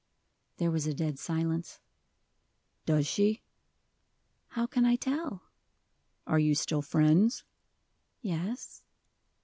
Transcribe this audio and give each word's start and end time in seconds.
There 0.57 0.71
was 0.71 0.87
a 0.87 0.95
dead 0.95 1.19
silence. 1.19 1.79
"Does 2.87 3.05
she?" 3.05 3.43
"How 4.47 4.65
can 4.65 4.83
I 4.83 4.95
tell?" 4.95 5.43
"Are 6.25 6.39
you 6.39 6.55
still 6.55 6.81
friends?" 6.81 7.43
"Yes." 8.19 8.81